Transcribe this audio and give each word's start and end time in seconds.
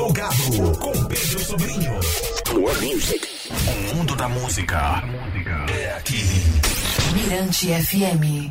Plugado 0.00 0.78
com 0.78 0.92
Pedro 1.04 1.38
Sobrinho. 1.40 1.92
More 2.54 2.74
music. 2.86 3.28
O 3.50 3.94
mundo 3.94 4.16
da 4.16 4.30
música 4.30 5.04
é 5.70 5.94
aqui. 5.94 6.16
Mirante 7.12 7.66
FM. 7.66 8.50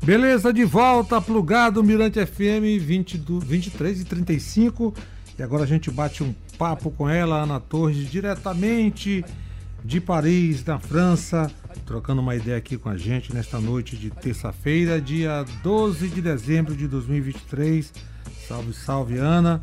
Beleza, 0.00 0.52
de 0.52 0.64
volta, 0.64 1.20
plugado 1.20 1.82
Mirante 1.82 2.24
FM 2.24 2.80
20 2.80 3.18
do, 3.18 3.40
23 3.40 4.02
e 4.02 4.04
35. 4.04 4.94
E 5.36 5.42
agora 5.42 5.64
a 5.64 5.66
gente 5.66 5.90
bate 5.90 6.22
um 6.22 6.32
papo 6.56 6.92
com 6.92 7.08
ela, 7.08 7.42
Ana 7.42 7.58
Torres, 7.58 8.08
diretamente 8.08 9.24
de 9.84 10.00
Paris, 10.00 10.64
na 10.64 10.78
França, 10.78 11.50
trocando 11.84 12.22
uma 12.22 12.36
ideia 12.36 12.58
aqui 12.58 12.78
com 12.78 12.88
a 12.88 12.96
gente 12.96 13.34
nesta 13.34 13.58
noite 13.58 13.96
de 13.96 14.08
terça-feira, 14.08 15.00
dia 15.00 15.44
12 15.64 16.06
de 16.06 16.22
dezembro 16.22 16.76
de 16.76 16.86
2023. 16.86 17.92
Salve, 18.46 18.72
salve, 18.72 19.18
Ana. 19.18 19.60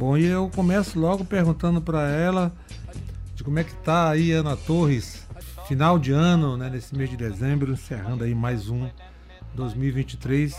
Bom, 0.00 0.16
e 0.16 0.24
eu 0.24 0.50
começo 0.56 0.98
logo 0.98 1.26
perguntando 1.26 1.78
para 1.78 2.08
ela 2.08 2.50
de 3.34 3.44
como 3.44 3.58
é 3.58 3.64
que 3.64 3.74
tá 3.74 4.08
aí, 4.08 4.32
Ana 4.32 4.56
Torres, 4.56 5.28
final 5.68 5.98
de 5.98 6.10
ano, 6.10 6.56
né, 6.56 6.70
nesse 6.70 6.96
mês 6.96 7.10
de 7.10 7.18
dezembro, 7.18 7.70
encerrando 7.70 8.24
aí 8.24 8.34
mais 8.34 8.70
um 8.70 8.88
2023. 9.52 10.56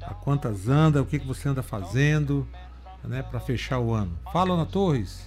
A 0.00 0.14
quantas 0.14 0.68
anda, 0.68 1.02
o 1.02 1.04
que, 1.04 1.18
que 1.18 1.26
você 1.26 1.48
anda 1.48 1.60
fazendo, 1.60 2.46
né, 3.02 3.20
para 3.20 3.40
fechar 3.40 3.80
o 3.80 3.92
ano? 3.92 4.12
Fala, 4.32 4.54
Ana 4.54 4.64
Torres. 4.64 5.26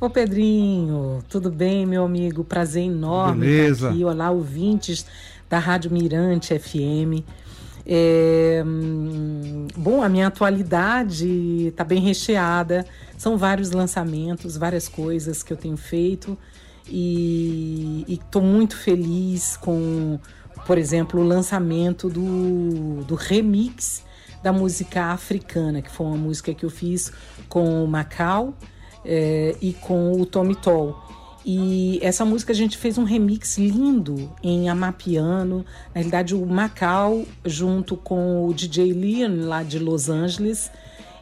Ô 0.00 0.08
Pedrinho, 0.08 1.24
tudo 1.28 1.50
bem, 1.50 1.84
meu 1.84 2.04
amigo? 2.04 2.44
Prazer 2.44 2.84
enorme 2.84 3.46
Beleza. 3.46 3.72
estar 3.72 3.88
aqui. 3.88 4.04
Olá, 4.04 4.30
ouvintes 4.30 5.04
da 5.48 5.58
Rádio 5.58 5.90
Mirante 5.90 6.56
FM. 6.56 7.26
É, 7.86 8.62
hum, 8.66 9.66
bom, 9.76 10.02
a 10.02 10.08
minha 10.08 10.26
atualidade 10.26 11.66
está 11.68 11.84
bem 11.84 12.00
recheada. 12.00 12.86
São 13.16 13.36
vários 13.36 13.70
lançamentos, 13.70 14.56
várias 14.56 14.88
coisas 14.88 15.42
que 15.42 15.52
eu 15.52 15.56
tenho 15.56 15.76
feito 15.76 16.36
e 16.88 18.04
estou 18.08 18.42
muito 18.42 18.76
feliz 18.76 19.56
com, 19.56 20.18
por 20.66 20.78
exemplo, 20.78 21.20
o 21.20 21.24
lançamento 21.24 22.08
do, 22.08 23.04
do 23.04 23.14
remix 23.14 24.04
da 24.42 24.52
música 24.52 25.06
africana, 25.06 25.82
que 25.82 25.90
foi 25.90 26.06
uma 26.06 26.16
música 26.16 26.54
que 26.54 26.64
eu 26.64 26.70
fiz 26.70 27.12
com 27.48 27.84
o 27.84 27.86
Macau 27.86 28.54
é, 29.04 29.54
e 29.60 29.72
com 29.72 30.12
o 30.12 30.26
Tommy 30.26 30.56
Toll. 30.56 30.96
E 31.44 31.98
essa 32.02 32.24
música 32.24 32.52
a 32.52 32.56
gente 32.56 32.76
fez 32.76 32.98
um 32.98 33.04
remix 33.04 33.56
lindo 33.56 34.30
em 34.42 34.68
Amapiano. 34.68 35.64
Na 35.94 35.94
realidade, 35.94 36.34
o 36.34 36.44
Macau, 36.44 37.24
junto 37.44 37.96
com 37.96 38.46
o 38.46 38.52
DJ 38.52 38.92
Leon, 38.92 39.46
lá 39.46 39.62
de 39.62 39.78
Los 39.78 40.10
Angeles, 40.10 40.70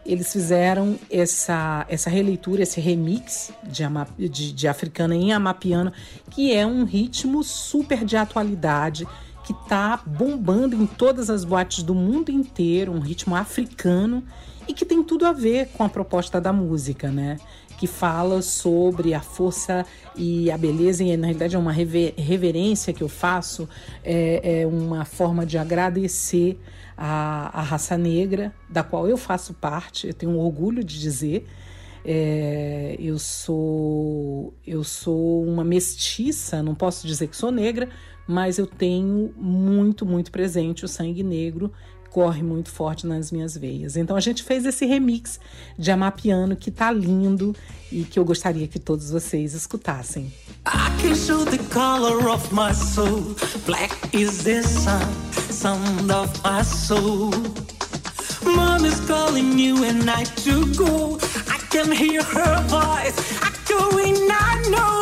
eles 0.05 0.33
fizeram 0.33 0.99
essa, 1.11 1.87
essa 1.89 2.11
releitura, 2.11 2.63
esse 2.63 2.81
remix 2.81 3.53
de, 3.63 3.85
de, 4.29 4.53
de 4.53 4.67
Africana 4.67 5.15
em 5.15 5.33
Amapiano, 5.33 5.93
que 6.31 6.53
é 6.53 6.67
um 6.67 6.85
ritmo 6.85 7.45
super 7.45 8.05
de 8.05 8.17
atualidade, 8.17 9.07
que 9.45 9.55
tá 9.69 10.01
bombando 10.05 10.75
em 10.75 10.87
todas 10.87 11.31
as 11.31 11.45
boates 11.45 11.83
do 11.83 11.95
mundo 11.95 12.31
inteiro, 12.31 12.93
um 12.93 13.01
ritmo 13.01 13.37
africano 13.37 14.25
e 14.67 14.75
que 14.75 14.85
tem 14.85 15.03
tudo 15.03 15.25
a 15.25 15.33
ver 15.33 15.69
com 15.69 15.85
a 15.85 15.89
proposta 15.89 16.41
da 16.41 16.53
música, 16.53 17.11
né? 17.11 17.39
Que 17.79 17.87
fala 17.87 18.43
sobre 18.43 19.15
a 19.15 19.21
força 19.21 19.87
e 20.17 20.51
a 20.51 20.59
beleza, 20.59 21.05
e 21.05 21.17
na 21.17 21.29
realidade 21.29 21.55
é 21.55 21.59
uma 21.59 21.71
rever 21.71 22.13
reverência 22.19 22.93
que 22.93 23.03
eu 23.03 23.09
faço, 23.09 23.69
é, 24.05 24.63
é 24.63 24.67
uma 24.67 25.05
forma 25.05 25.47
de 25.47 25.57
agradecer 25.57 26.59
a, 26.97 27.61
a, 27.61 27.63
raça 27.63 27.97
negra, 27.97 28.53
da 28.69 28.83
qual 28.83 29.09
eu 29.09 29.17
faço 29.17 29.55
parte, 29.55 30.09
eu 30.09 30.15
tenho 30.15 30.37
orgulho 30.37 30.83
de 30.83 30.99
dizer. 30.99 31.47
É, 32.05 32.97
eu 32.99 33.19
sou 33.19 34.55
eu 34.67 34.83
sou 34.83 35.45
uma 35.45 35.63
mestiça, 35.63 36.63
não 36.63 36.75
posso 36.75 37.07
dizer 37.07 37.29
que 37.29 37.37
sou 37.37 37.53
negra, 37.53 37.89
mas 38.27 38.59
eu 38.59 38.67
tenho 38.67 39.33
muito, 39.37 40.05
muito 40.05 40.33
presente 40.33 40.85
o 40.85 40.89
sangue 40.89 41.23
negro 41.23 41.73
corre 42.11 42.43
muito 42.43 42.71
forte 42.71 43.07
nas 43.07 43.31
minhas 43.31 43.57
veias. 43.57 43.97
Então 43.97 44.17
a 44.17 44.21
gente 44.21 44.43
fez 44.43 44.65
esse 44.65 44.87
remix 44.87 45.39
de 45.79 45.91
Amapiano 45.91 46.57
que 46.57 46.71
tá 46.71 46.91
lindo 46.91 47.55
e 47.91 48.05
que 48.05 48.19
eu 48.19 48.25
gostaria 48.25 48.67
que 48.67 48.79
todos 48.79 49.11
vocês 49.11 49.55
escutassem. 49.55 50.33
I 50.67 51.03
can 51.03 51.15
show 51.15 51.45
the 51.45 51.59
color 51.73 52.29
of 52.29 52.53
my 52.53 52.75
soul. 52.75 53.35
Black 53.67 53.95
is 54.13 54.43
the 54.45 54.63
sun, 54.63 55.01
sound 55.51 56.13
of 56.13 56.31
my 56.43 56.63
soul. 56.65 57.31
Mom 58.45 58.85
is 58.85 59.01
calling 59.07 59.59
you 59.59 59.85
and 59.85 60.05
night 60.05 60.31
to 60.45 60.67
go. 60.75 61.19
I 61.49 61.59
can 61.71 61.93
hear 61.93 62.23
her 62.23 62.63
voice. 62.69 63.17
I 63.43 63.51
go 63.69 63.99
and 63.99 64.31
I 64.31 64.69
know. 64.71 64.98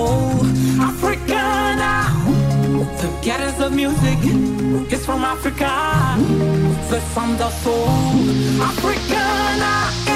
Africa 0.00 0.80
Africana, 0.80 2.08
the 3.00 3.10
getters 3.22 3.60
of 3.60 3.72
music 3.72 4.18
is 4.92 5.04
from 5.04 5.24
Africa, 5.24 6.16
the 6.90 7.00
sound 7.14 7.40
of 7.40 7.52
soul. 7.62 7.86
Africana. 8.62 10.09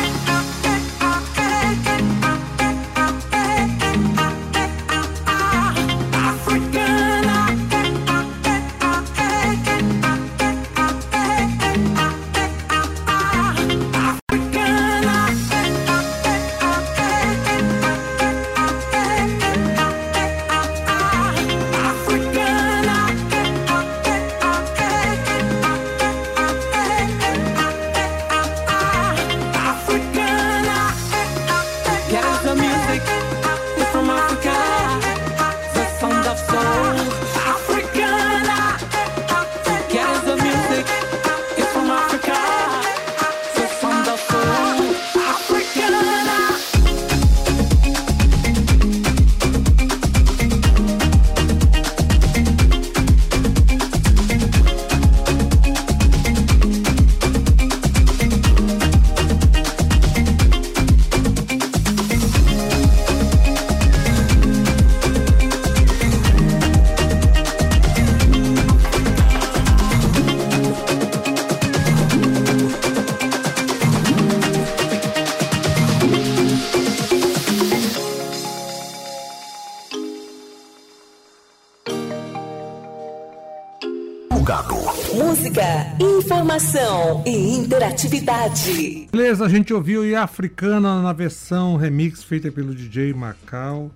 Plugado. 84.44 84.75
Música, 85.14 85.62
informação 85.99 87.25
e 87.26 87.56
interatividade. 87.56 89.08
Beleza, 89.11 89.46
a 89.46 89.49
gente 89.49 89.73
ouviu 89.73 90.05
e 90.05 90.14
Africana 90.14 91.00
na 91.00 91.14
versão 91.14 91.76
remix 91.76 92.23
feita 92.23 92.52
pelo 92.52 92.75
DJ 92.75 93.14
Macau, 93.14 93.91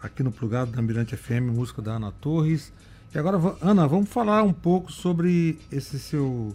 aqui 0.00 0.22
no 0.22 0.30
Plugado 0.30 0.70
da 0.70 0.80
Mirante 0.80 1.16
FM, 1.16 1.50
música 1.52 1.82
da 1.82 1.94
Ana 1.94 2.12
Torres. 2.12 2.72
E 3.12 3.18
agora, 3.18 3.40
Ana, 3.60 3.88
vamos 3.88 4.08
falar 4.08 4.44
um 4.44 4.52
pouco 4.52 4.92
sobre 4.92 5.58
esse 5.72 5.98
seu, 5.98 6.54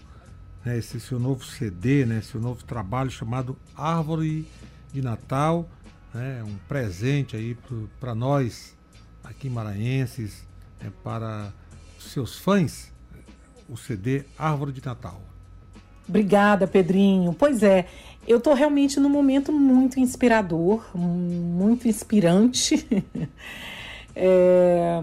né, 0.64 0.78
esse 0.78 0.98
seu 0.98 1.20
novo 1.20 1.44
CD, 1.44 2.06
né, 2.06 2.22
seu 2.22 2.40
novo 2.40 2.64
trabalho 2.64 3.12
chamado 3.12 3.58
Árvore 3.76 4.48
de 4.94 5.02
Natal, 5.02 5.68
né, 6.14 6.42
um 6.48 6.56
presente 6.70 7.36
aí 7.36 7.58
para 8.00 8.16
nós 8.16 8.74
aqui 9.22 9.50
maranhenses, 9.50 10.48
é, 10.80 10.90
para 11.04 11.52
seus 12.00 12.38
fãs, 12.38 12.96
o 13.70 13.78
CD 13.78 14.24
Árvore 14.38 14.72
de 14.72 14.86
Natal. 14.86 15.22
Obrigada, 16.08 16.66
Pedrinho. 16.68 17.34
Pois 17.34 17.64
é, 17.64 17.86
eu 18.28 18.38
estou 18.38 18.54
realmente 18.54 19.00
num 19.00 19.10
momento 19.10 19.52
muito 19.52 20.00
inspirador, 20.00 20.86
muito 20.96 21.88
inspirante. 21.88 22.88
é, 24.16 25.00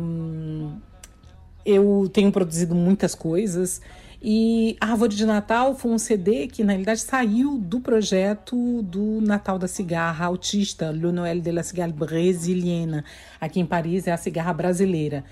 eu 1.65 2.11
tenho 2.13 2.33
produzido 2.33 2.75
muitas 2.75 3.15
coisas 3.15 3.81
e 4.27 4.75
Árvore 4.81 5.15
de 5.15 5.27
Natal 5.27 5.77
foi 5.77 5.93
um 5.93 5.99
CD 5.99 6.47
que, 6.47 6.65
na 6.65 6.73
realidade, 6.73 7.03
saiu 7.03 7.59
do 7.59 7.79
projeto 7.79 8.81
do 8.81 9.21
Natal 9.21 9.59
da 9.59 9.69
Cigarra 9.69 10.25
Autista, 10.25 10.91
Le 10.91 11.13
Noël 11.13 11.43
de 11.43 11.51
la 11.51 11.63
Cigarre 11.63 11.93
Brésilienne. 11.93 13.05
Aqui 13.39 13.61
em 13.61 13.67
Paris 13.67 14.07
é 14.07 14.13
a 14.13 14.17
cigarra 14.17 14.55
brasileira. 14.55 15.23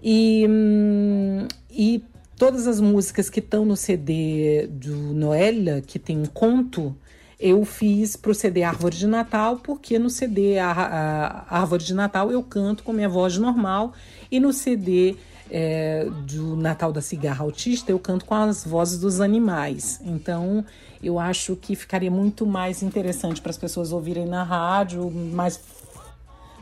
E, 0.00 0.46
hum, 0.48 1.48
e 1.68 2.04
todas 2.44 2.66
as 2.66 2.78
músicas 2.78 3.30
que 3.30 3.40
estão 3.40 3.64
no 3.64 3.74
CD 3.74 4.66
do 4.66 4.94
Noël, 5.14 5.80
que 5.86 5.98
tem 5.98 6.18
um 6.18 6.26
conto, 6.26 6.94
eu 7.40 7.64
fiz 7.64 8.16
para 8.16 8.32
o 8.32 8.34
CD 8.34 8.62
Árvore 8.62 8.94
de 8.94 9.06
Natal, 9.06 9.60
porque 9.60 9.98
no 9.98 10.10
CD 10.10 10.58
a, 10.58 10.70
a, 10.70 11.58
Árvore 11.58 11.82
de 11.82 11.94
Natal 11.94 12.30
eu 12.30 12.42
canto 12.42 12.82
com 12.82 12.92
minha 12.92 13.08
voz 13.08 13.38
normal 13.38 13.94
e 14.30 14.38
no 14.38 14.52
CD 14.52 15.16
é, 15.50 16.06
do 16.26 16.54
Natal 16.54 16.92
da 16.92 17.00
Cigarra 17.00 17.42
Autista, 17.42 17.90
eu 17.90 17.98
canto 17.98 18.26
com 18.26 18.34
as 18.34 18.62
vozes 18.62 18.98
dos 18.98 19.22
animais. 19.22 19.98
Então, 20.04 20.66
eu 21.02 21.18
acho 21.18 21.56
que 21.56 21.74
ficaria 21.74 22.10
muito 22.10 22.44
mais 22.44 22.82
interessante 22.82 23.40
para 23.40 23.52
as 23.52 23.58
pessoas 23.58 23.90
ouvirem 23.90 24.26
na 24.26 24.42
rádio, 24.42 25.10
mais, 25.10 25.58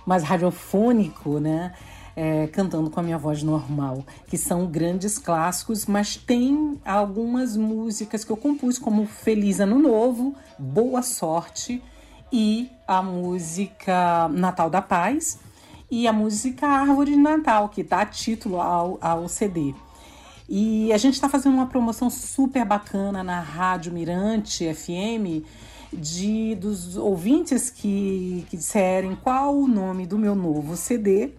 mais 0.07 0.23
radiofônico, 0.23 1.41
né? 1.41 1.73
É, 2.15 2.47
cantando 2.49 2.91
com 2.91 3.01
a 3.01 3.03
minha 3.03 3.17
voz 3.17 3.43
normal, 3.43 4.05
que 4.27 4.37
são 4.37 4.67
grandes 4.67 5.17
clássicos, 5.17 5.87
mas 5.87 6.15
tem 6.15 6.79
algumas 6.85 7.57
músicas 7.57 8.23
que 8.23 8.31
eu 8.31 8.37
compus, 8.37 8.79
como 8.79 9.07
Feliz 9.07 9.61
Ano 9.61 9.79
Novo, 9.79 10.35
Boa 10.59 11.01
Sorte 11.01 11.83
e 12.31 12.71
a 12.87 13.03
música 13.03 14.29
Natal 14.29 14.69
da 14.69 14.83
Paz 14.83 15.39
e 15.91 16.07
a 16.07 16.13
música 16.13 16.67
Árvore 16.67 17.13
de 17.13 17.19
Natal, 17.19 17.69
que 17.69 17.83
dá 17.83 18.05
título 18.07 18.61
ao, 18.61 18.99
ao 19.01 19.29
CD. 19.29 19.75
E 20.49 20.93
a 20.93 20.99
gente 20.99 21.15
está 21.15 21.29
fazendo 21.29 21.55
uma 21.55 21.67
promoção 21.67 22.11
super 22.11 22.65
bacana 22.65 23.23
na 23.23 23.41
Rádio 23.41 23.93
Mirante 23.93 24.73
FM 24.73 25.45
de 25.93 26.55
dos 26.55 26.97
ouvintes 26.97 27.69
que, 27.69 28.47
que 28.49 28.57
disserem 28.57 29.15
qual 29.15 29.55
o 29.55 29.69
nome 29.69 30.07
do 30.07 30.19
meu 30.19 30.35
novo 30.35 30.77
CD. 30.77 31.31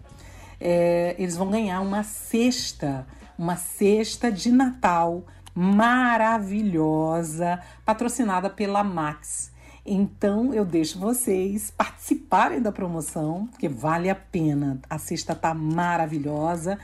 É, 0.60 1.14
eles 1.18 1.36
vão 1.36 1.50
ganhar 1.50 1.80
uma 1.80 2.02
cesta, 2.02 3.06
uma 3.38 3.56
cesta 3.56 4.30
de 4.30 4.50
Natal 4.50 5.24
maravilhosa, 5.54 7.60
patrocinada 7.84 8.50
pela 8.50 8.82
Max. 8.82 9.52
Então 9.86 10.54
eu 10.54 10.64
deixo 10.64 10.98
vocês 10.98 11.70
participarem 11.70 12.60
da 12.60 12.72
promoção, 12.72 13.46
porque 13.48 13.68
vale 13.68 14.08
a 14.08 14.14
pena. 14.14 14.80
A 14.88 14.98
cesta 14.98 15.34
tá 15.34 15.52
maravilhosa. 15.52 16.78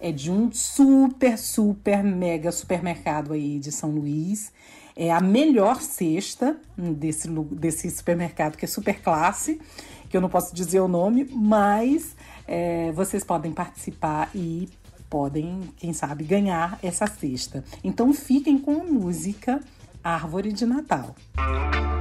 É 0.00 0.12
de 0.12 0.30
um 0.30 0.50
super, 0.52 1.38
super, 1.38 2.02
mega 2.02 2.52
supermercado 2.52 3.32
aí 3.32 3.58
de 3.58 3.72
São 3.72 3.90
Luís. 3.90 4.52
É 4.94 5.12
a 5.12 5.20
melhor 5.20 5.82
cesta 5.82 6.56
desse, 6.76 7.28
desse 7.28 7.90
supermercado, 7.90 8.56
que 8.56 8.64
é 8.64 8.68
super 8.68 9.02
classe, 9.02 9.60
que 10.08 10.16
eu 10.16 10.20
não 10.20 10.28
posso 10.28 10.54
dizer 10.54 10.80
o 10.80 10.88
nome, 10.88 11.28
mas 11.30 12.14
é, 12.46 12.92
vocês 12.92 13.24
podem 13.24 13.52
participar 13.52 14.30
e 14.34 14.68
podem, 15.08 15.70
quem 15.76 15.92
sabe, 15.92 16.24
ganhar 16.24 16.78
essa 16.82 17.06
cesta. 17.06 17.64
Então 17.82 18.12
fiquem 18.12 18.58
com 18.58 18.80
a 18.80 18.84
música 18.84 19.60
Árvore 20.02 20.52
de 20.52 20.66
Natal. 20.66 21.14
Música 21.36 21.96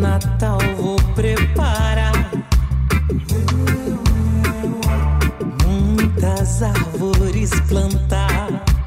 Natal 0.00 0.58
vou 0.76 0.96
preparar 1.14 1.77
muitas 6.18 6.62
árvores 6.62 7.50
plantar. 7.68 8.77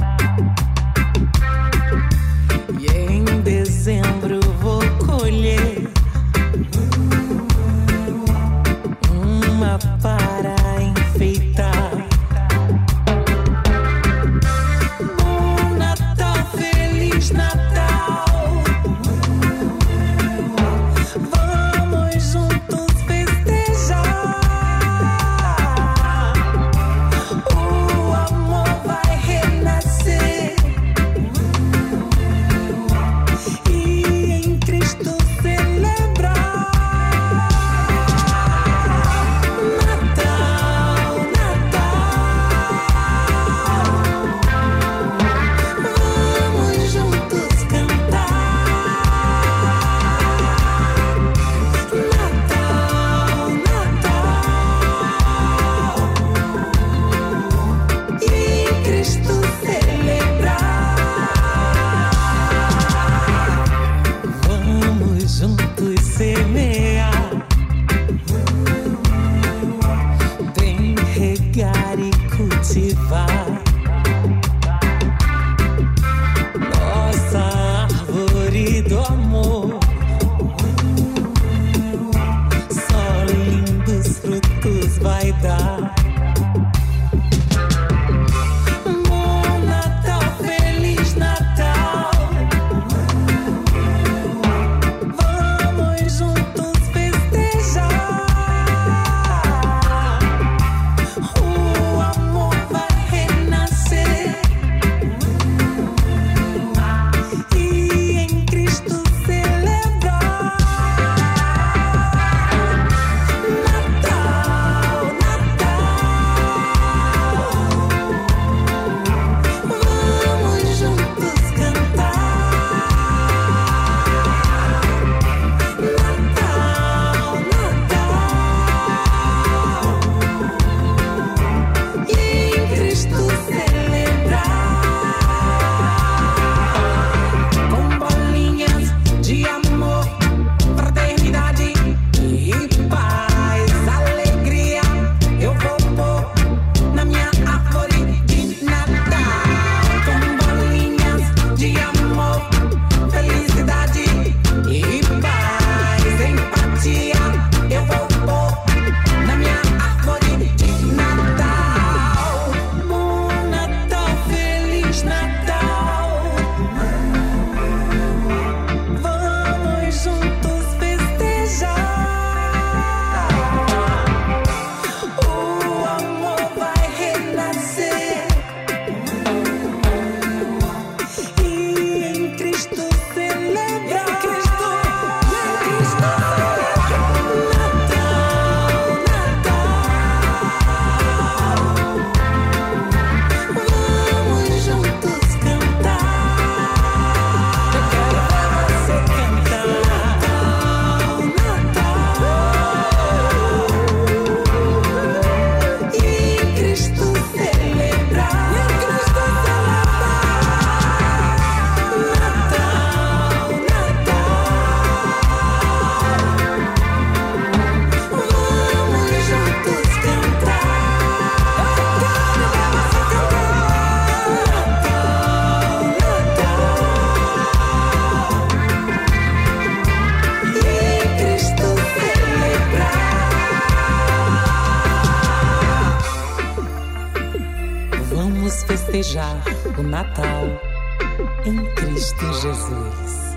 Em 241.45 241.65
Cristo 241.73 242.25
Jesus. 242.33 243.35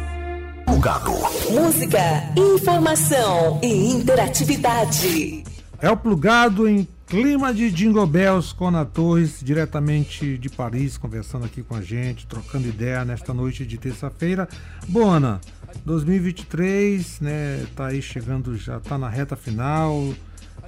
Plugado. 0.66 1.12
Música, 1.50 1.98
informação 2.36 3.60
e 3.62 3.92
interatividade. 3.92 5.44
É 5.80 5.90
o 5.90 5.96
plugado 5.96 6.68
em 6.68 6.86
clima 7.06 7.52
de 7.54 7.70
Jingle 7.70 8.06
Bells 8.06 8.54
com 8.54 8.68
Ana 8.68 8.84
Torres, 8.84 9.40
diretamente 9.42 10.36
de 10.36 10.50
Paris, 10.50 10.98
conversando 10.98 11.46
aqui 11.46 11.62
com 11.62 11.76
a 11.76 11.80
gente, 11.80 12.26
trocando 12.26 12.68
ideia 12.68 13.04
nesta 13.04 13.32
noite 13.32 13.64
de 13.64 13.78
terça-feira. 13.78 14.48
Bona, 14.88 15.40
2023, 15.86 17.20
né, 17.20 17.66
tá 17.74 17.86
aí 17.86 18.02
chegando, 18.02 18.56
já 18.56 18.80
tá 18.80 18.98
na 18.98 19.08
reta 19.08 19.34
final, 19.34 20.12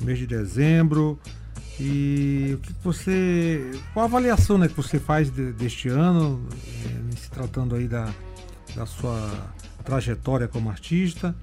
mês 0.00 0.18
de 0.18 0.26
dezembro. 0.26 1.18
E 1.78 2.52
o 2.54 2.58
que 2.58 2.72
você. 2.82 3.70
Qual 3.92 4.04
a 4.04 4.08
avaliação 4.08 4.56
né, 4.56 4.66
que 4.66 4.74
você 4.74 4.98
faz 4.98 5.30
de, 5.30 5.52
deste 5.52 5.88
ano, 5.88 6.42
tratando 7.36 7.76
aí 7.76 7.86
da, 7.86 8.12
da 8.74 8.86
sua 8.86 9.30
trajetória 9.84 10.48
como 10.48 10.70
artista? 10.70 11.36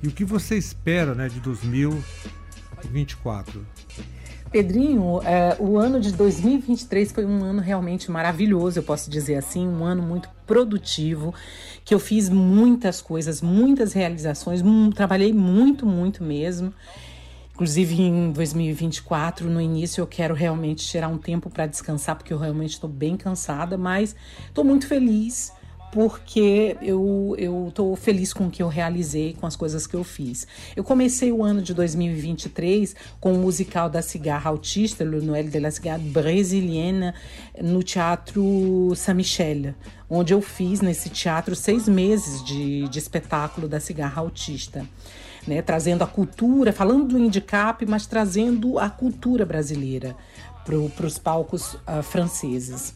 E 0.00 0.06
o 0.06 0.12
que 0.12 0.24
você 0.24 0.56
espera 0.56 1.12
né, 1.12 1.28
de 1.28 1.40
2024? 1.40 3.66
Pedrinho, 4.52 5.20
é, 5.24 5.56
o 5.58 5.76
ano 5.76 6.00
de 6.00 6.12
2023 6.12 7.10
foi 7.10 7.24
um 7.24 7.42
ano 7.42 7.60
realmente 7.60 8.08
maravilhoso, 8.08 8.78
eu 8.78 8.84
posso 8.84 9.10
dizer 9.10 9.34
assim, 9.34 9.66
um 9.66 9.84
ano 9.84 10.00
muito 10.00 10.28
produtivo, 10.46 11.34
que 11.84 11.92
eu 11.92 11.98
fiz 11.98 12.28
muitas 12.28 13.02
coisas, 13.02 13.42
muitas 13.42 13.92
realizações, 13.92 14.62
trabalhei 14.94 15.32
muito, 15.32 15.84
muito 15.84 16.22
mesmo. 16.22 16.72
Inclusive 17.54 18.02
em 18.02 18.32
2024, 18.32 19.48
no 19.48 19.60
início, 19.60 20.00
eu 20.00 20.08
quero 20.08 20.34
realmente 20.34 20.84
tirar 20.84 21.06
um 21.06 21.16
tempo 21.16 21.48
para 21.48 21.68
descansar, 21.68 22.16
porque 22.16 22.32
eu 22.32 22.38
realmente 22.38 22.72
estou 22.72 22.90
bem 22.90 23.16
cansada, 23.16 23.78
mas 23.78 24.16
estou 24.48 24.64
muito 24.64 24.88
feliz 24.88 25.52
porque 25.92 26.76
eu 26.82 27.36
eu 27.38 27.68
estou 27.68 27.94
feliz 27.94 28.32
com 28.32 28.48
o 28.48 28.50
que 28.50 28.60
eu 28.60 28.66
realizei, 28.66 29.34
com 29.34 29.46
as 29.46 29.54
coisas 29.54 29.86
que 29.86 29.94
eu 29.94 30.02
fiz. 30.02 30.44
Eu 30.74 30.82
comecei 30.82 31.30
o 31.30 31.44
ano 31.44 31.62
de 31.62 31.72
2023 31.72 32.96
com 33.20 33.32
o 33.32 33.38
musical 33.38 33.88
da 33.88 34.02
cigarra 34.02 34.50
autista, 34.50 35.04
Le 35.04 35.20
Noël 35.20 35.48
de 35.48 35.60
la 35.60 35.70
Cigarra 35.70 35.98
Brésilienne, 35.98 37.14
no 37.62 37.84
Teatro 37.84 38.92
Saint-Michel, 38.96 39.76
onde 40.10 40.34
eu 40.34 40.42
fiz 40.42 40.80
nesse 40.80 41.08
teatro 41.08 41.54
seis 41.54 41.88
meses 41.88 42.42
de, 42.42 42.88
de 42.88 42.98
espetáculo 42.98 43.68
da 43.68 43.78
cigarra 43.78 44.20
autista 44.20 44.84
né, 45.46 45.62
trazendo 45.62 46.02
a 46.02 46.06
cultura, 46.06 46.72
falando 46.72 47.08
do 47.08 47.16
handicap, 47.16 47.84
mas 47.86 48.06
trazendo 48.06 48.78
a 48.78 48.88
cultura 48.88 49.44
brasileira 49.44 50.16
para 50.64 51.06
os 51.06 51.18
palcos 51.18 51.74
uh, 51.74 52.02
franceses. 52.02 52.94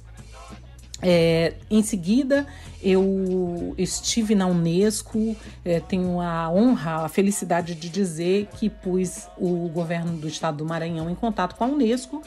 É, 1.00 1.54
em 1.70 1.82
seguida, 1.82 2.46
eu 2.82 3.72
estive 3.78 4.34
na 4.34 4.46
Unesco, 4.46 5.36
é, 5.64 5.78
tenho 5.78 6.20
a 6.20 6.50
honra, 6.50 7.04
a 7.04 7.08
felicidade 7.08 7.74
de 7.74 7.88
dizer 7.88 8.48
que 8.56 8.68
pus 8.68 9.28
o 9.36 9.68
governo 9.68 10.16
do 10.18 10.26
estado 10.26 10.58
do 10.58 10.64
Maranhão 10.64 11.08
em 11.08 11.14
contato 11.14 11.54
com 11.54 11.64
a 11.64 11.66
Unesco 11.68 12.22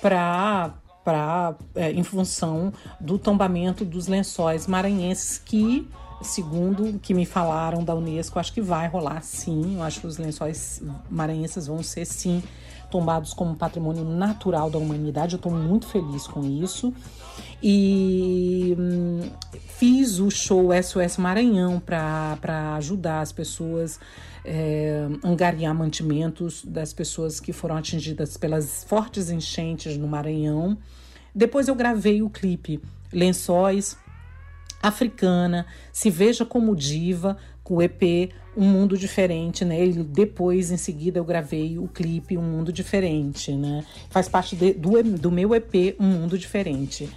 para 0.00 0.74
para 1.04 1.54
é, 1.76 1.92
em 1.92 2.02
função 2.02 2.72
do 2.98 3.16
tombamento 3.16 3.84
dos 3.84 4.08
lençóis 4.08 4.66
maranhenses 4.66 5.38
que 5.38 5.86
Segundo 6.22 6.84
o 6.88 6.98
que 6.98 7.12
me 7.12 7.26
falaram 7.26 7.84
da 7.84 7.94
Unesco, 7.94 8.38
acho 8.38 8.52
que 8.52 8.60
vai 8.60 8.88
rolar 8.88 9.22
sim. 9.22 9.76
Eu 9.76 9.82
acho 9.82 10.00
que 10.00 10.06
os 10.06 10.16
lençóis 10.16 10.82
maranhenses 11.10 11.66
vão 11.66 11.82
ser 11.82 12.06
sim 12.06 12.42
tombados 12.90 13.34
como 13.34 13.54
patrimônio 13.54 14.04
natural 14.04 14.70
da 14.70 14.78
humanidade. 14.78 15.34
Eu 15.34 15.36
estou 15.36 15.52
muito 15.52 15.86
feliz 15.86 16.26
com 16.26 16.44
isso. 16.44 16.92
E 17.62 18.74
hum, 18.78 19.30
fiz 19.78 20.18
o 20.18 20.30
show 20.30 20.70
SOS 20.82 21.18
Maranhão 21.18 21.78
para 21.78 22.74
ajudar 22.76 23.20
as 23.20 23.32
pessoas 23.32 24.00
é, 24.44 25.06
angariar 25.22 25.74
mantimentos 25.74 26.64
das 26.64 26.92
pessoas 26.92 27.40
que 27.40 27.52
foram 27.52 27.76
atingidas 27.76 28.36
pelas 28.36 28.84
fortes 28.84 29.28
enchentes 29.28 29.98
no 29.98 30.06
Maranhão. 30.06 30.78
Depois 31.34 31.68
eu 31.68 31.74
gravei 31.74 32.22
o 32.22 32.30
clipe 32.30 32.80
Lençóis 33.12 33.98
africana, 34.88 35.66
se 35.92 36.10
veja 36.10 36.44
como 36.44 36.74
diva, 36.76 37.36
com 37.62 37.76
o 37.76 37.82
EP 37.82 38.30
Um 38.56 38.64
Mundo 38.64 38.96
Diferente, 38.96 39.64
né? 39.64 39.76
Depois, 40.08 40.70
em 40.70 40.76
seguida, 40.76 41.18
eu 41.18 41.24
gravei 41.24 41.78
o 41.78 41.88
clipe 41.88 42.38
Um 42.38 42.42
Mundo 42.42 42.72
Diferente, 42.72 43.52
né? 43.52 43.84
Faz 44.08 44.28
parte 44.28 44.54
de, 44.54 44.72
do, 44.72 45.02
do 45.02 45.30
meu 45.30 45.54
EP 45.54 45.96
Um 45.98 46.06
Mundo 46.06 46.38
Diferente 46.38 47.08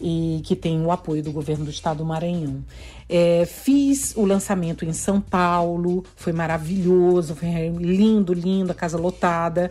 e 0.00 0.40
que 0.44 0.56
tem 0.56 0.80
o 0.82 0.90
apoio 0.90 1.22
do 1.22 1.30
governo 1.30 1.64
do 1.64 1.70
estado 1.70 1.98
do 1.98 2.06
Maranhão. 2.06 2.64
É, 3.06 3.44
fiz 3.44 4.14
o 4.16 4.24
lançamento 4.24 4.84
em 4.84 4.92
São 4.92 5.20
Paulo, 5.20 6.04
foi 6.16 6.32
maravilhoso, 6.32 7.34
foi 7.34 7.48
lindo, 7.78 8.32
lindo, 8.32 8.72
a 8.72 8.74
casa 8.74 8.96
lotada. 8.96 9.70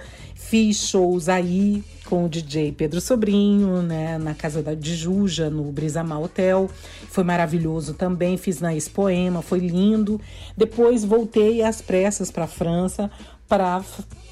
Fiz 0.50 0.78
shows 0.78 1.30
aí 1.30 1.84
com 2.06 2.26
o 2.26 2.28
DJ 2.28 2.72
Pedro 2.72 3.00
Sobrinho, 3.00 3.84
né, 3.84 4.18
na 4.18 4.34
casa 4.34 4.64
da, 4.64 4.74
de 4.74 4.96
Juja, 4.96 5.48
no 5.48 5.72
Brisamar 5.72 6.20
Hotel. 6.20 6.68
Foi 7.08 7.24
maravilhoso 7.24 7.94
também. 7.94 8.36
Fiz 8.36 8.60
na 8.60 8.76
Expoema, 8.76 9.44
foi 9.44 9.60
lindo. 9.60 10.20
Depois 10.58 11.06
voltei 11.06 11.62
às 11.62 11.84
pressas 11.84 12.32
para 12.32 12.46
a 12.46 12.48
França 12.48 13.12
para 13.48 13.84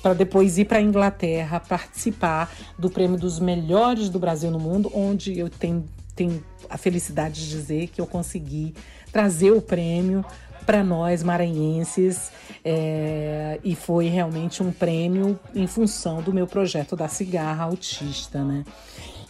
para 0.02 0.16
depois 0.16 0.58
ir 0.58 0.66
para 0.66 0.80
a 0.80 0.82
Inglaterra 0.82 1.60
participar 1.60 2.52
do 2.80 2.90
prêmio 2.90 3.20
dos 3.20 3.40
melhores 3.40 4.10
do 4.10 4.18
Brasil 4.18 4.50
no 4.50 4.60
mundo, 4.60 4.92
onde 4.96 5.38
eu 5.38 5.50
tenho, 5.50 5.86
tenho 6.16 6.44
a 6.68 6.78
felicidade 6.78 7.44
de 7.44 7.50
dizer 7.50 7.88
que 7.90 8.02
eu 8.02 8.08
consegui 8.08 8.74
trazer 9.12 9.52
o 9.52 9.62
prêmio 9.62 10.26
para 10.68 10.84
nós 10.84 11.24
maranhenses 11.24 12.30
é, 12.64 13.58
e 13.64 13.74
foi 13.74 14.10
realmente 14.10 14.62
um 14.62 14.70
prêmio 14.70 15.40
em 15.56 15.66
função 15.66 16.22
do 16.22 16.34
meu 16.34 16.46
projeto 16.46 16.94
da 16.94 17.08
cigarra 17.08 17.64
autista, 17.64 18.44
né? 18.44 18.66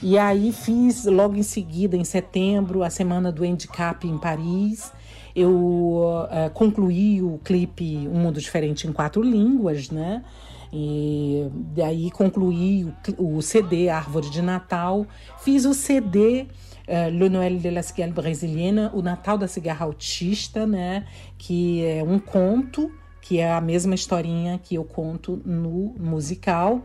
E 0.01 0.17
aí 0.17 0.51
fiz 0.51 1.05
logo 1.05 1.35
em 1.35 1.43
seguida, 1.43 1.95
em 1.95 2.03
setembro, 2.03 2.83
a 2.83 2.89
semana 2.89 3.31
do 3.31 3.43
handicap 3.43 4.07
em 4.07 4.17
Paris. 4.17 4.91
Eu 5.35 5.51
uh, 5.51 6.49
concluí 6.55 7.21
o 7.21 7.39
clipe 7.43 8.07
Um 8.07 8.19
Mundo 8.19 8.39
Diferente 8.39 8.87
em 8.87 8.91
quatro 8.91 9.21
línguas, 9.21 9.91
né? 9.91 10.23
E 10.71 11.47
daí 11.75 12.11
concluí 12.11 12.93
o, 13.17 13.37
o 13.37 13.41
CD 13.41 13.89
Árvore 13.89 14.29
de 14.29 14.41
Natal, 14.41 15.05
fiz 15.39 15.65
o 15.65 15.73
CD 15.73 16.41
uh, 16.41 16.47
eh, 16.87 17.09
Le 17.09 17.29
Noël 17.29 17.59
de 17.59 17.69
la 17.69 17.81
Cigarre 17.81 18.11
Brésilienne, 18.11 18.89
o 18.93 19.01
Natal 19.01 19.37
da 19.37 19.47
Cigarra 19.47 19.85
Autista, 19.85 20.65
né? 20.65 21.05
Que 21.37 21.85
é 21.85 22.03
um 22.03 22.19
conto, 22.19 22.91
que 23.21 23.39
é 23.39 23.51
a 23.51 23.61
mesma 23.61 23.95
historinha 23.95 24.59
que 24.61 24.75
eu 24.75 24.83
conto 24.83 25.41
no 25.45 25.93
musical. 25.99 26.81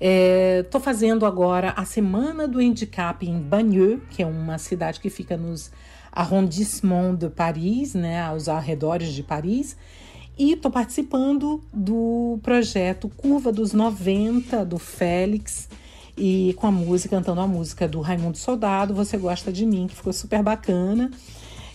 Estou 0.00 0.80
é, 0.80 0.84
fazendo 0.84 1.26
agora 1.26 1.74
a 1.76 1.84
Semana 1.84 2.46
do 2.46 2.60
Handicap 2.60 3.26
em 3.26 3.40
Bagneux, 3.40 4.00
que 4.10 4.22
é 4.22 4.26
uma 4.26 4.56
cidade 4.56 5.00
que 5.00 5.10
fica 5.10 5.36
nos 5.36 5.72
arrondissements 6.12 7.18
de 7.18 7.28
Paris, 7.28 7.94
né, 7.94 8.22
aos 8.22 8.48
arredores 8.48 9.12
de 9.12 9.22
Paris. 9.22 9.76
E 10.38 10.52
estou 10.52 10.70
participando 10.70 11.60
do 11.74 12.38
projeto 12.44 13.08
Curva 13.08 13.50
dos 13.50 13.72
90, 13.72 14.64
do 14.64 14.78
Félix, 14.78 15.68
e 16.16 16.54
com 16.54 16.68
a 16.68 16.70
música, 16.70 17.16
cantando 17.16 17.40
a 17.40 17.46
música 17.46 17.88
do 17.88 18.00
Raimundo 18.00 18.38
Soldado, 18.38 18.94
Você 18.94 19.16
Gosta 19.16 19.52
de 19.52 19.66
Mim, 19.66 19.88
que 19.88 19.96
ficou 19.96 20.12
super 20.12 20.40
bacana. 20.40 21.10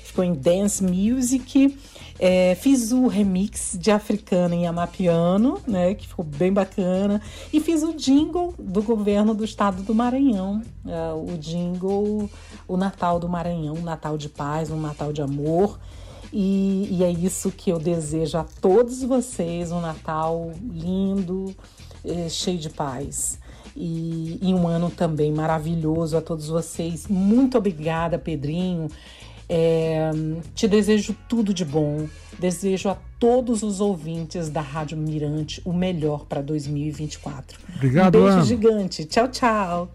Ficou 0.03 0.23
em 0.23 0.33
Dance 0.33 0.81
Music. 0.81 1.77
É, 2.17 2.55
fiz 2.55 2.93
o 2.93 3.07
remix 3.07 3.75
de 3.77 3.91
Africana 3.91 4.55
em 4.55 4.65
Amapiano, 4.65 5.59
né, 5.67 5.93
que 5.95 6.07
ficou 6.07 6.23
bem 6.23 6.53
bacana. 6.53 7.21
E 7.51 7.59
fiz 7.59 7.83
o 7.83 7.93
jingle 7.93 8.53
do 8.57 8.81
governo 8.81 9.33
do 9.33 9.43
estado 9.43 9.83
do 9.83 9.93
Maranhão. 9.93 10.61
É, 10.85 11.13
o 11.13 11.37
jingle, 11.37 12.29
o 12.65 12.77
Natal 12.77 13.19
do 13.19 13.27
Maranhão, 13.27 13.75
um 13.75 13.81
Natal 13.81 14.17
de 14.17 14.29
paz, 14.29 14.69
um 14.71 14.79
Natal 14.79 15.11
de 15.11 15.21
amor. 15.21 15.79
E, 16.35 16.87
e 16.89 17.03
é 17.03 17.11
isso 17.11 17.51
que 17.51 17.69
eu 17.69 17.77
desejo 17.77 18.39
a 18.39 18.43
todos 18.43 19.03
vocês: 19.03 19.71
um 19.71 19.79
Natal 19.79 20.51
lindo, 20.63 21.55
eh, 22.03 22.27
cheio 22.27 22.57
de 22.57 22.71
paz. 22.71 23.39
E, 23.75 24.39
e, 24.41 24.53
um 24.53 24.67
ano 24.67 24.89
também 24.89 25.31
maravilhoso 25.31 26.17
a 26.17 26.21
todos 26.21 26.47
vocês. 26.47 27.07
Muito 27.07 27.57
obrigada, 27.57 28.17
Pedrinho. 28.17 28.87
É, 29.49 30.11
te 30.55 30.67
desejo 30.67 31.15
tudo 31.27 31.53
de 31.53 31.65
bom. 31.65 32.07
Desejo 32.39 32.89
a 32.89 32.97
todos 33.19 33.61
os 33.61 33.79
ouvintes 33.79 34.49
da 34.49 34.61
Rádio 34.61 34.97
Mirante 34.97 35.61
o 35.65 35.73
melhor 35.73 36.25
para 36.25 36.41
2024. 36.41 37.59
Obrigado, 37.75 38.17
um 38.17 38.21
beijo 38.21 38.37
Ana. 38.37 38.45
gigante. 38.45 39.05
Tchau, 39.05 39.27
tchau. 39.27 39.89